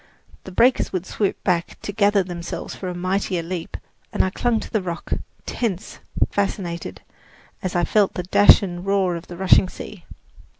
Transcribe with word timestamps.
The 0.45 0.51
breakers 0.51 0.91
would 0.91 1.05
swoop 1.05 1.43
back 1.43 1.79
to 1.81 1.91
gather 1.91 2.23
themselves 2.23 2.73
for 2.73 2.87
a 2.87 2.95
mightier 2.95 3.43
leap, 3.43 3.77
and 4.11 4.23
I 4.25 4.31
clung 4.31 4.59
to 4.61 4.71
the 4.71 4.81
rock, 4.81 5.13
tense, 5.45 5.99
fascinated, 6.31 7.03
as 7.61 7.75
I 7.75 7.83
felt 7.83 8.15
the 8.15 8.23
dash 8.23 8.63
and 8.63 8.83
roar 8.83 9.15
of 9.15 9.27
the 9.27 9.37
rushing 9.37 9.69
sea! 9.69 10.05